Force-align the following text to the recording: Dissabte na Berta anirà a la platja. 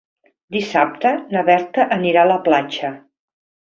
Dissabte 0.55 1.11
na 1.35 1.43
Berta 1.49 1.85
anirà 1.97 2.25
a 2.25 2.31
la 2.33 2.39
platja. 2.49 2.95